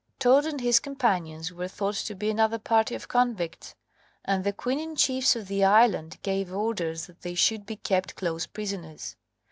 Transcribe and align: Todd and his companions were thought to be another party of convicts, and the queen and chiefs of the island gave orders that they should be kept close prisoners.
Todd 0.17 0.47
and 0.47 0.61
his 0.61 0.79
companions 0.79 1.53
were 1.53 1.67
thought 1.67 1.93
to 1.93 2.15
be 2.15 2.31
another 2.31 2.57
party 2.57 2.95
of 2.95 3.07
convicts, 3.07 3.75
and 4.25 4.43
the 4.43 4.51
queen 4.51 4.79
and 4.79 4.97
chiefs 4.97 5.35
of 5.35 5.47
the 5.47 5.63
island 5.63 6.17
gave 6.23 6.51
orders 6.51 7.05
that 7.05 7.21
they 7.21 7.35
should 7.35 7.67
be 7.67 7.75
kept 7.75 8.15
close 8.15 8.47
prisoners. 8.47 9.15